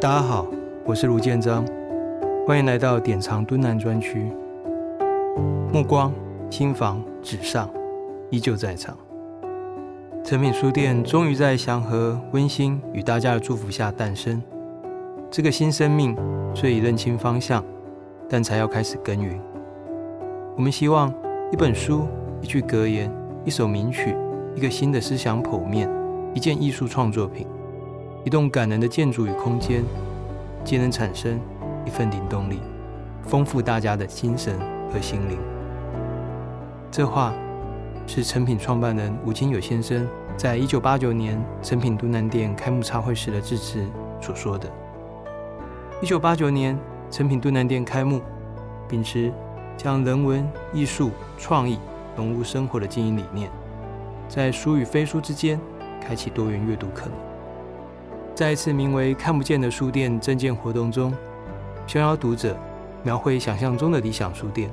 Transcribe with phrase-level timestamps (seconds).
[0.00, 0.46] 大家好，
[0.86, 1.62] 我是卢建章，
[2.46, 4.32] 欢迎来到典藏敦南专区。
[5.70, 6.10] 目光、
[6.48, 7.68] 心房、纸上，
[8.30, 8.96] 依旧在场。
[10.24, 14.42] 诚品书店终于在祥和、温馨与大家的祝福下诞生。
[15.30, 16.16] 这个新生命
[16.54, 17.62] 虽已认清方向，
[18.26, 19.38] 但才要开始耕耘。
[20.56, 21.12] 我们希望
[21.52, 22.08] 一本书、
[22.40, 23.12] 一句格言、
[23.44, 24.16] 一首名曲、
[24.54, 25.86] 一个新的思想剖面、
[26.32, 27.46] 一件艺术创作品。
[28.22, 29.82] 一栋感人的建筑与空间，
[30.62, 31.40] 皆能产生
[31.86, 32.60] 一份灵动力，
[33.22, 34.58] 丰富大家的精神
[34.92, 35.38] 和心灵。
[36.90, 37.32] 这话
[38.06, 43.86] 是诚品创办人吴金友先生在一九八九年诚品都南店开幕茶会时的致辞
[44.20, 44.70] 所说的。
[46.02, 46.78] 一九八九年，
[47.10, 48.20] 诚品都南店开幕，
[48.86, 49.32] 秉持
[49.78, 51.78] 将人文、艺术、创意
[52.14, 53.50] 融入生活的经营理念，
[54.28, 55.58] 在书与非书之间
[56.02, 57.29] 开启多元阅读可能。
[58.34, 61.12] 在一次名为“看不见的书店”征件活动中，
[61.86, 62.56] 想要读者
[63.02, 64.70] 描绘想象中的理想书店。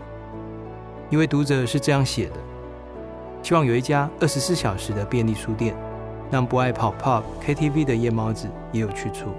[1.09, 2.35] 一位读者是这样写的
[3.43, 5.75] ：“希望有一家二十四小时的便利书店，
[6.31, 9.31] 让不爱跑 pub KTV 的夜猫子也有去处。”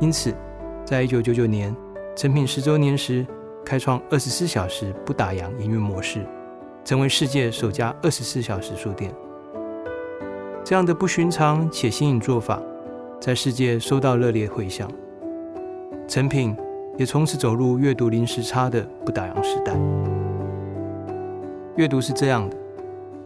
[0.00, 0.34] 因此，
[0.84, 1.74] 在一九九九年
[2.14, 3.26] 成品十周年时，
[3.64, 6.26] 开创二十四小时不打烊营运模式，
[6.84, 9.12] 成为世界首家二十四小时书店。
[10.64, 12.60] 这样的不寻常且新颖做法。
[13.20, 14.88] 在世界收到热烈回响，
[16.06, 16.56] 成品
[16.96, 19.74] 也从此走入阅读零时差的不打烊时代。
[21.76, 22.56] 阅读是这样的，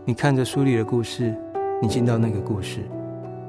[0.05, 1.35] 你看着书里的故事，
[1.83, 2.81] 你进到那个故事，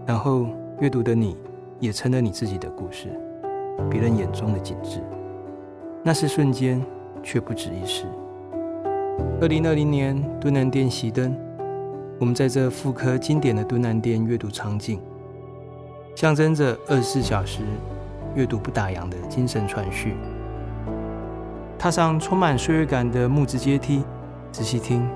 [0.05, 0.47] 然后
[0.79, 1.37] 阅读的你
[1.79, 3.07] 也成了你自己的故事，
[3.89, 4.99] 别人眼中的景致。
[6.03, 6.83] 那是瞬间，
[7.23, 8.05] 却不止一时。
[9.39, 11.35] 二零二零年敦南店熄灯，
[12.19, 14.99] 我们在这复刻经典的敦南店阅读场景。
[16.15, 17.61] 象征着二十四小时
[18.35, 20.15] 阅读不打烊的精神传续。
[21.77, 24.03] 踏上充满岁月感的木质阶梯，
[24.51, 25.07] 仔细听，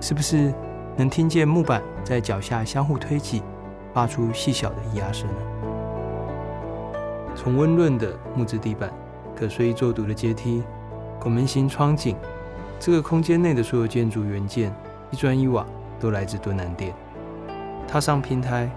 [0.00, 0.52] 是不是
[0.96, 3.42] 能听见木板在脚下相互推挤，
[3.94, 5.26] 发出细小的咿呀声？
[7.34, 8.92] 从温润的木质地板，
[9.34, 10.62] 可随意坐读的阶梯，
[11.18, 12.16] 拱门型窗景，
[12.78, 14.74] 这个空间内的所有建筑元件，
[15.10, 15.64] 一砖一瓦
[15.98, 16.92] 都来自敦南店。
[17.86, 18.68] 踏上平台。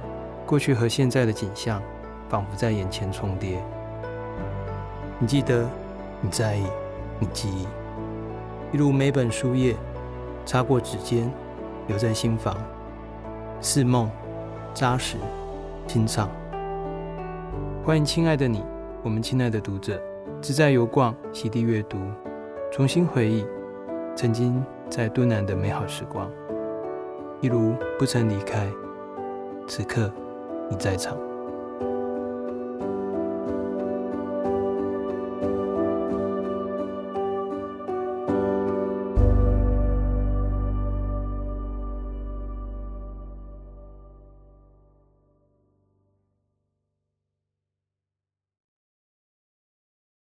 [0.51, 1.81] 过去和现在的景象，
[2.27, 3.63] 仿佛在眼前重叠。
[5.17, 5.65] 你记得，
[6.19, 6.65] 你在意，
[7.19, 7.65] 你记忆，
[8.73, 9.73] 一如每本书页，
[10.45, 11.31] 擦过指尖，
[11.87, 12.53] 留在心房，
[13.61, 14.11] 似梦，
[14.73, 15.15] 扎实，
[15.87, 16.29] 清畅。
[17.85, 18.61] 欢迎亲爱的你，
[19.03, 20.01] 我们亲爱的读者，
[20.41, 21.97] 自在游逛，洗涤阅读，
[22.73, 23.45] 重新回忆
[24.17, 26.29] 曾经在敦南的美好时光，
[27.39, 28.69] 一如不曾离开，
[29.65, 30.11] 此刻。
[30.71, 31.30] 你在场。